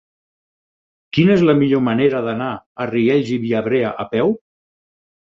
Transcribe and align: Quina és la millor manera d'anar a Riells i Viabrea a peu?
Quina 1.17 1.33
és 1.39 1.43
la 1.49 1.53
millor 1.59 1.83
manera 1.87 2.21
d'anar 2.27 2.47
a 2.85 2.87
Riells 2.91 3.29
i 3.35 3.37
Viabrea 3.43 3.93
a 4.05 4.07
peu? 4.15 4.33